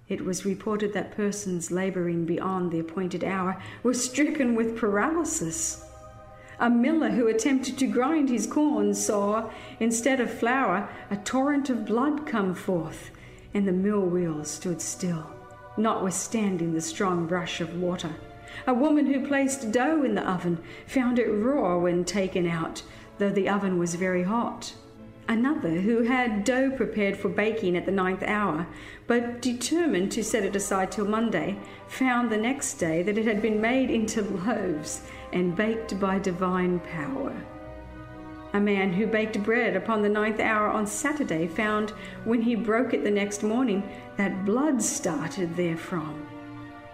[0.07, 5.83] It was reported that persons labouring beyond the appointed hour were stricken with paralysis.
[6.59, 11.85] A miller who attempted to grind his corn saw, instead of flour, a torrent of
[11.85, 13.11] blood come forth,
[13.53, 15.35] and the mill wheels stood still
[15.77, 18.15] notwithstanding the strong rush of water.
[18.67, 22.83] A woman who placed dough in the oven found it raw when taken out,
[23.17, 24.73] though the oven was very hot.
[25.27, 28.67] Another, who had dough prepared for baking at the ninth hour,
[29.07, 31.57] but determined to set it aside till Monday,
[31.87, 35.01] found the next day that it had been made into loaves
[35.33, 37.33] and baked by divine power.
[38.53, 41.89] A man who baked bread upon the ninth hour on Saturday found,
[42.23, 43.83] when he broke it the next morning,
[44.17, 46.25] that blood started therefrom.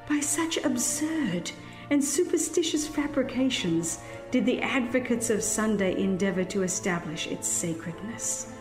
[0.09, 1.51] By such absurd
[1.91, 3.99] and superstitious fabrications
[4.31, 8.53] did the advocates of Sunday endeavour to establish its sacredness.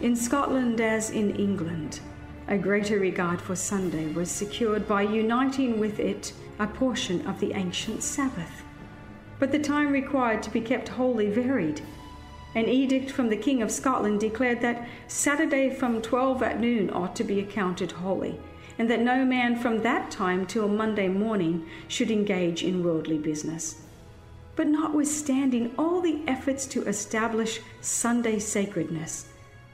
[0.00, 2.00] In Scotland, as in England,
[2.48, 7.52] a greater regard for Sunday was secured by uniting with it a portion of the
[7.52, 8.62] ancient Sabbath.
[9.38, 11.82] But the time required to be kept holy varied
[12.54, 17.16] an edict from the King of Scotland declared that Saturday from 12 at noon ought
[17.16, 18.38] to be accounted holy,
[18.78, 23.81] and that no man from that time till Monday morning should engage in worldly business.
[24.54, 29.26] But notwithstanding all the efforts to establish Sunday sacredness,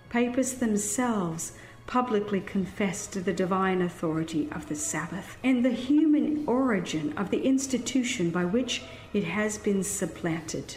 [0.09, 1.53] papists themselves
[1.89, 8.31] publicly confessed the divine authority of the Sabbath and the human origin of the institution
[8.31, 10.77] by which it has been supplanted.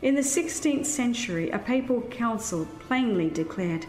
[0.00, 3.86] In the 16th century, a papal council plainly declared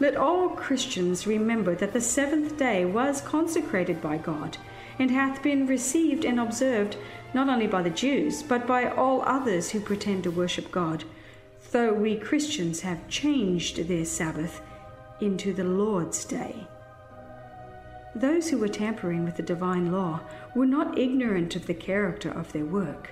[0.00, 4.56] Let all Christians remember that the seventh day was consecrated by God
[4.98, 6.96] and hath been received and observed
[7.36, 11.04] not only by the Jews, but by all others who pretend to worship God,
[11.70, 14.62] though we Christians have changed their Sabbath
[15.20, 16.66] into the Lord's day.
[18.14, 20.20] Those who were tampering with the divine law
[20.54, 23.10] were not ignorant of the character of their work.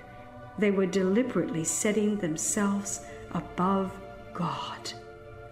[0.58, 3.02] They were deliberately setting themselves
[3.32, 3.92] above
[4.32, 4.94] God.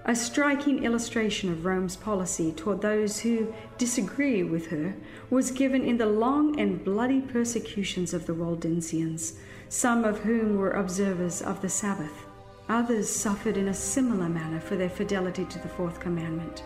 [0.05, 4.94] A striking illustration of Rome's policy toward those who disagree with her
[5.30, 9.34] was given in the long and bloody persecutions of the Waldensians,
[9.68, 12.26] some of whom were observers of the Sabbath.
[12.68, 16.64] Others suffered in a similar manner for their fidelity to the fourth commandment.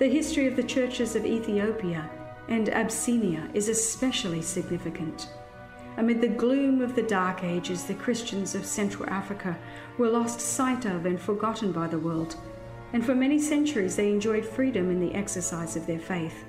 [0.00, 2.10] The history of the churches of Ethiopia
[2.48, 5.28] and Abyssinia is especially significant.
[5.98, 9.58] Amid the gloom of the Dark Ages, the Christians of Central Africa
[9.98, 12.36] were lost sight of and forgotten by the world,
[12.92, 16.44] and for many centuries they enjoyed freedom in the exercise of their faith.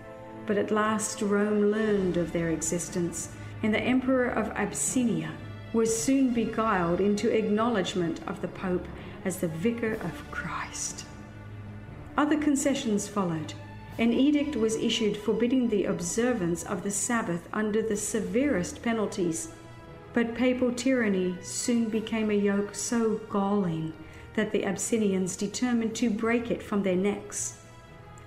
[0.46, 3.30] But at last Rome learned of their existence,
[3.64, 5.32] and the Emperor of Abyssinia
[5.74, 8.88] was soon beguiled into acknowledgement of the Pope
[9.26, 11.06] as the Vicar of Christ.
[12.16, 13.56] Other concessions followed.
[13.98, 19.50] An edict was issued forbidding the observance of the Sabbath under the severest penalties.
[20.14, 23.94] But papal tyranny soon became a yoke so galling
[24.36, 27.58] that the Abyssinians determined to break it from their necks.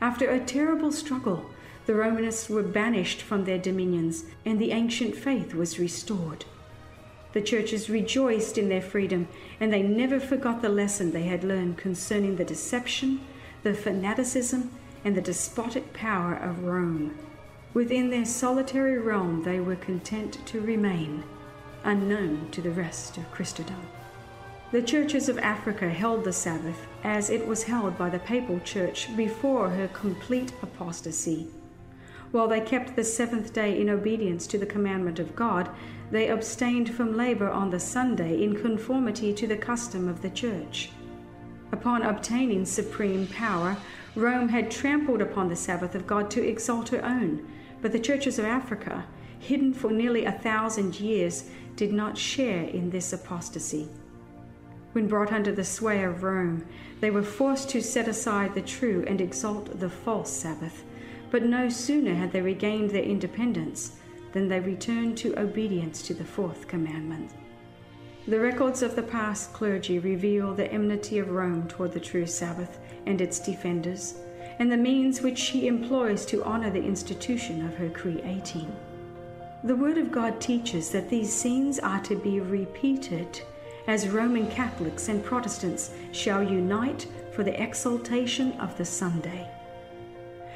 [0.00, 1.50] After a terrible struggle,
[1.86, 6.44] the Romanists were banished from their dominions, and the ancient faith was restored.
[7.32, 9.26] The churches rejoiced in their freedom,
[9.58, 13.20] and they never forgot the lesson they had learned concerning the deception,
[13.62, 14.70] the fanaticism,
[15.04, 17.16] and the despotic power of Rome.
[17.74, 21.24] Within their solitary realm, they were content to remain,
[21.84, 23.80] unknown to the rest of Christendom.
[24.72, 29.14] The churches of Africa held the Sabbath as it was held by the Papal Church
[29.16, 31.48] before her complete apostasy.
[32.30, 35.68] While they kept the seventh day in obedience to the commandment of God,
[36.10, 40.90] they abstained from labor on the Sunday in conformity to the custom of the church.
[41.72, 43.76] Upon obtaining supreme power,
[44.14, 47.48] Rome had trampled upon the Sabbath of God to exalt her own,
[47.80, 49.06] but the churches of Africa,
[49.38, 53.88] hidden for nearly a thousand years, did not share in this apostasy.
[54.92, 56.66] When brought under the sway of Rome,
[57.00, 60.84] they were forced to set aside the true and exalt the false Sabbath.
[61.30, 63.96] But no sooner had they regained their independence
[64.32, 67.30] than they returned to obedience to the fourth commandment.
[68.28, 72.78] The records of the past clergy reveal the enmity of Rome toward the true Sabbath
[73.06, 74.14] and its defenders,
[74.58, 78.74] and the means which she employs to honor the institution of her creating.
[79.64, 83.40] The Word of God teaches that these scenes are to be repeated
[83.86, 89.48] as Roman Catholics and Protestants shall unite for the exaltation of the Sunday.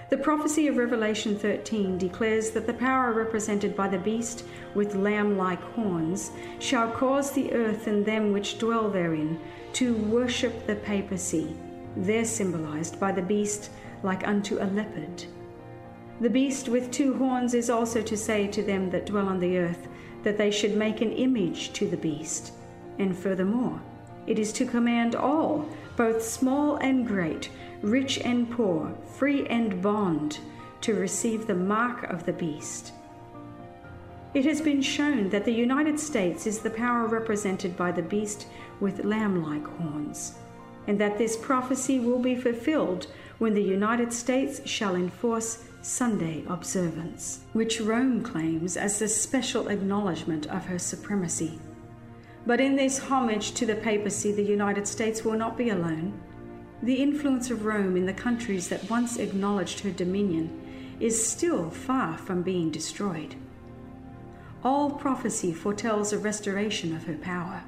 [0.09, 4.45] The prophecy of Revelation 13 declares that the power represented by the beast
[4.75, 6.31] with lamb like horns
[6.61, 9.41] shall cause the earth and them which dwell therein
[9.73, 11.57] to worship the papacy,
[11.97, 13.71] there symbolized by the beast
[14.03, 15.25] like unto a leopard.
[16.21, 19.59] The beast with two horns is also to say to them that dwell on the
[19.59, 19.89] earth
[20.23, 22.53] that they should make an image to the beast.
[22.99, 23.81] And furthermore,
[24.27, 27.51] it is to command all, both small and great,
[27.83, 30.39] rich and poor, free and bond,
[30.81, 32.93] to receive the mark of the beast.
[34.35, 38.47] It has been shown that the United States is the power represented by the beast
[38.81, 40.35] with lamb like horns,
[40.87, 43.07] and that this prophecy will be fulfilled
[43.39, 50.47] when the United States shall enforce Sunday observance, which Rome claims as the special acknowledgement
[50.47, 51.59] of her supremacy.
[52.47, 56.21] But in this homage to the papacy, the United States will not be alone.
[56.83, 62.17] The influence of Rome in the countries that once acknowledged her dominion is still far
[62.17, 63.35] from being destroyed.
[64.65, 67.63] All prophecy foretells a restoration of her power.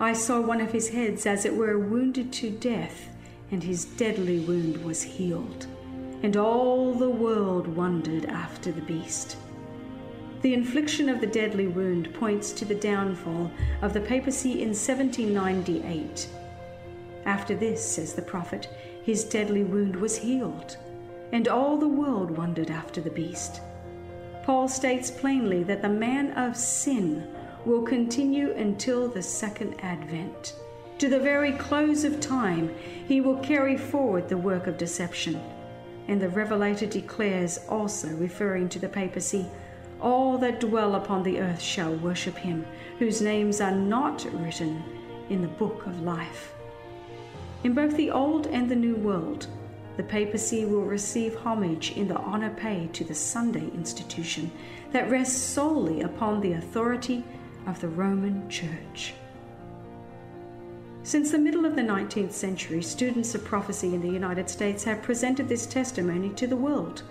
[0.00, 3.10] I saw one of his heads as it were wounded to death,
[3.50, 5.66] and his deadly wound was healed.
[6.22, 9.36] And all the world wondered after the beast.
[10.42, 13.50] The infliction of the deadly wound points to the downfall
[13.82, 16.28] of the papacy in 1798
[17.26, 18.68] after this, says the prophet,
[19.02, 20.76] his deadly wound was healed,
[21.32, 23.60] and all the world wondered after the beast.
[24.44, 27.28] Paul states plainly that the man of sin
[27.64, 30.54] will continue until the second advent.
[30.98, 32.74] To the very close of time,
[33.08, 35.40] he will carry forward the work of deception.
[36.08, 39.46] And the Revelator declares, also referring to the papacy,
[40.00, 42.66] all that dwell upon the earth shall worship him,
[42.98, 44.82] whose names are not written
[45.28, 46.54] in the book of life.
[47.62, 49.46] In both the Old and the New World,
[49.96, 54.50] the papacy will receive homage in the honor paid to the Sunday institution
[54.92, 57.22] that rests solely upon the authority
[57.66, 59.14] of the Roman Church.
[61.02, 65.02] Since the middle of the 19th century, students of prophecy in the United States have
[65.02, 67.02] presented this testimony to the world.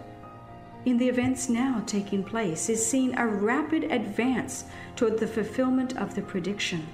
[0.86, 6.16] In the events now taking place is seen a rapid advance toward the fulfillment of
[6.16, 6.88] the prediction.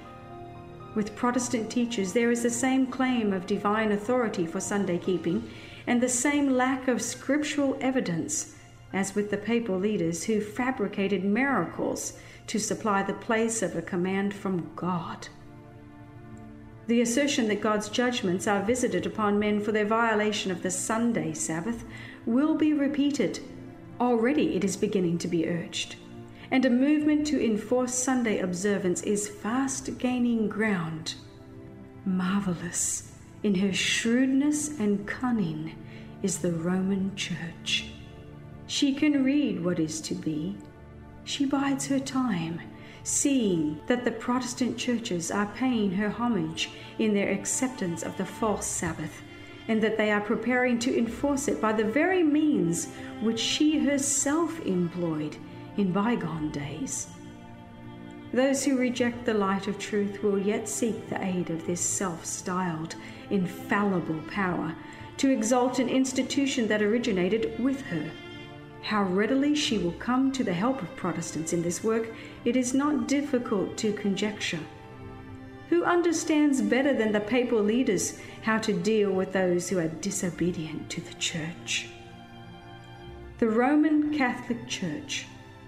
[0.94, 5.48] With Protestant teachers, there is the same claim of divine authority for Sunday keeping
[5.86, 8.54] and the same lack of scriptural evidence
[8.92, 14.34] as with the papal leaders who fabricated miracles to supply the place of a command
[14.34, 15.28] from God.
[16.86, 21.32] The assertion that God's judgments are visited upon men for their violation of the Sunday
[21.32, 21.84] Sabbath
[22.24, 23.40] will be repeated.
[24.00, 25.96] Already it is beginning to be urged.
[26.52, 31.14] And a movement to enforce Sunday observance is fast gaining ground.
[32.04, 35.74] Marvelous in her shrewdness and cunning
[36.22, 37.90] is the Roman Church.
[38.68, 40.56] She can read what is to be.
[41.26, 42.60] She bides her time
[43.02, 46.70] seeing that the Protestant churches are paying her homage
[47.00, 49.22] in their acceptance of the false Sabbath,
[49.66, 54.60] and that they are preparing to enforce it by the very means which she herself
[54.64, 55.36] employed
[55.76, 57.08] in bygone days.
[58.32, 62.24] Those who reject the light of truth will yet seek the aid of this self
[62.24, 62.94] styled,
[63.30, 64.74] infallible power
[65.16, 68.10] to exalt an institution that originated with her.
[68.86, 72.14] How readily she will come to the help of Protestants in this work,
[72.44, 74.60] it is not difficult to conjecture.
[75.70, 80.88] Who understands better than the papal leaders how to deal with those who are disobedient
[80.90, 81.88] to the Church?
[83.38, 85.26] The Roman Catholic Church,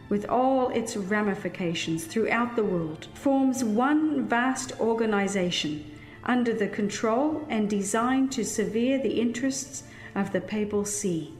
[0.08, 5.84] with all its ramifications throughout the world, forms one vast organization
[6.22, 9.82] under the control and designed to severe the interests
[10.14, 11.34] of the Papal See.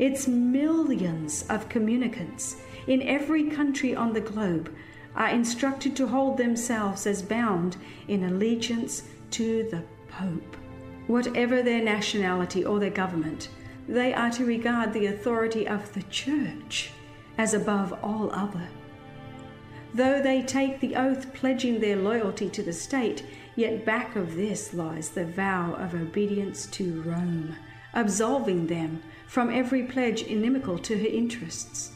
[0.00, 4.74] Its millions of communicants in every country on the globe
[5.14, 7.76] are instructed to hold themselves as bound
[8.08, 10.56] in allegiance to the Pope.
[11.06, 13.50] Whatever their nationality or their government,
[13.86, 16.92] they are to regard the authority of the Church
[17.36, 18.68] as above all other.
[19.92, 23.22] Though they take the oath pledging their loyalty to the state,
[23.54, 27.54] yet back of this lies the vow of obedience to Rome,
[27.92, 31.92] absolving them from every pledge inimical to her interests.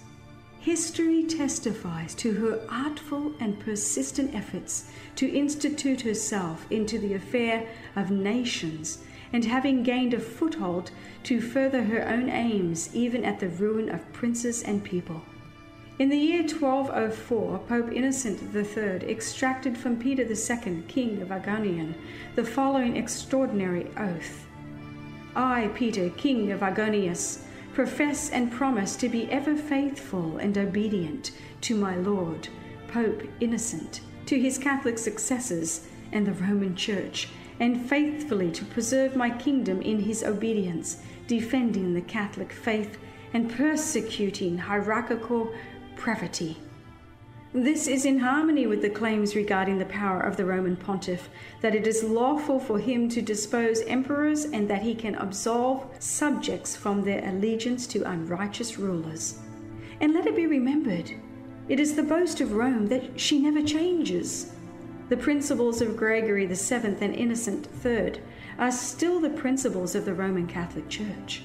[0.61, 7.66] History testifies to her artful and persistent efforts to institute herself into the affair
[7.97, 8.99] of nations,
[9.32, 10.93] and having gained a foothold
[11.24, 15.20] to further her own aims, even at the ruin of princes and people.
[15.99, 21.97] In the year 1204, Pope Innocent III extracted from Peter II, King of Aragon,
[22.37, 24.47] the following extraordinary oath
[25.37, 31.32] I, Peter, King of Aragonians, profess and promise to be ever faithful and obedient
[31.62, 32.49] to my Lord,
[32.89, 37.28] Pope Innocent, to his Catholic successors and the Roman Church,
[37.59, 42.99] and faithfully to preserve my kingdom in his obedience, defending the Catholic faith
[43.32, 45.53] and persecuting heretical
[45.97, 46.57] pravity.
[47.57, 51.29] This is in harmony with the claims regarding the power of the Roman pontiff
[51.61, 56.75] that it is lawful for him to dispose emperors and that he can absolve subjects
[56.75, 59.39] from their allegiance to unrighteous rulers.
[60.01, 61.13] And let it be remembered,
[61.69, 64.51] it is the boast of Rome that she never changes.
[65.09, 68.15] The principles of Gregory VII and Innocent III
[68.59, 71.45] are still the principles of the Roman Catholic Church.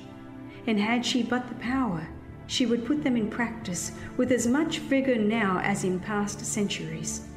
[0.65, 2.07] And had she but the power,
[2.49, 7.27] she would put them in practice with as much vigor now as in past centuries.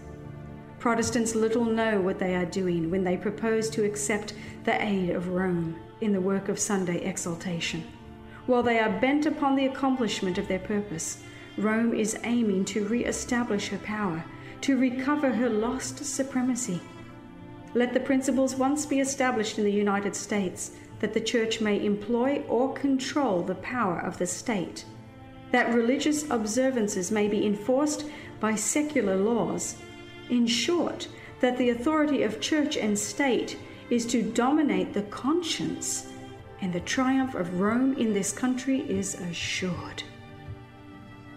[0.79, 4.33] Protestants little know what they are doing when they propose to accept
[4.65, 7.85] the aid of Rome in the work of Sunday exaltation.
[8.47, 11.23] While they are bent upon the accomplishment of their purpose,
[11.59, 14.25] Rome is aiming to re establish her power,
[14.63, 16.81] to recover her lost supremacy.
[17.75, 22.43] Let the principles once be established in the United States that the Church may employ
[22.49, 24.87] or control the power of the state
[25.53, 28.07] that religious observances may be enforced
[28.41, 29.77] by secular laws.
[30.29, 31.09] In short,
[31.41, 33.59] that the authority of church and state
[33.91, 36.13] is to dominate the conscience
[36.63, 40.03] and the triumph of Rome in this country is assured.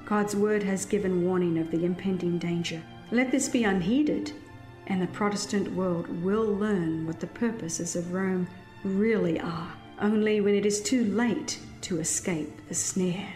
[0.06, 2.82] God's word has given warning of the impending danger.
[3.12, 4.32] Let this be unheeded,
[4.86, 8.48] and the Protestant world will learn what the purposes of Rome
[8.84, 13.34] really are, only when it is too late to escape the snare.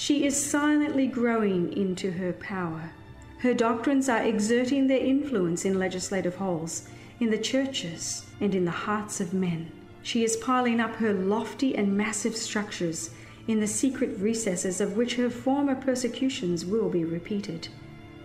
[0.00, 2.92] She is silently growing into her power.
[3.40, 6.88] Her doctrines are exerting their influence in legislative halls,
[7.20, 9.70] in the churches, and in the hearts of men.
[10.02, 13.10] She is piling up her lofty and massive structures
[13.46, 17.68] in the secret recesses of which her former persecutions will be repeated.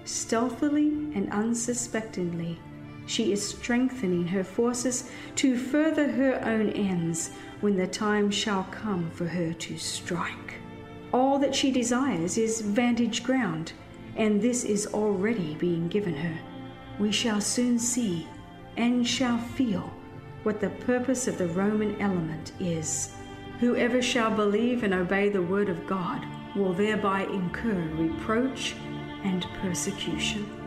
[0.06, 2.58] Stealthily and unsuspectingly,
[3.06, 9.12] she is strengthening her forces to further her own ends when the time shall come
[9.12, 10.45] for her to strike.
[11.16, 13.72] All that she desires is vantage ground,
[14.18, 16.38] and this is already being given her.
[17.00, 18.28] We shall soon see
[18.76, 19.94] and shall feel
[20.44, 23.14] what the purpose of the Roman element is.
[23.62, 26.22] Whoever shall believe and obey the word of God
[26.54, 28.76] will thereby incur reproach
[29.24, 30.65] and persecution.